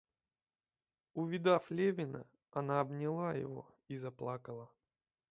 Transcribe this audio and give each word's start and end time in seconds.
Увидав 1.13 1.69
Левина, 1.69 2.25
она 2.49 2.79
обняла 2.81 3.35
его 3.35 3.67
и 3.87 3.97
заплакала. 3.99 4.67